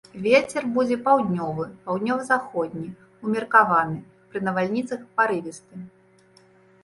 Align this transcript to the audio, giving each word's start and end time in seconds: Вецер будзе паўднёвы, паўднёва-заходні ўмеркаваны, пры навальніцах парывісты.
Вецер 0.25 0.63
будзе 0.75 0.95
паўднёвы, 1.07 1.65
паўднёва-заходні 1.89 2.87
ўмеркаваны, 3.27 3.99
пры 4.31 4.39
навальніцах 4.47 4.99
парывісты. 5.21 5.75